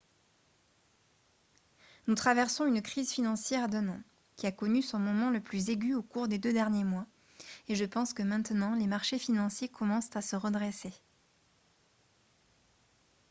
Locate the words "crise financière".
2.81-3.69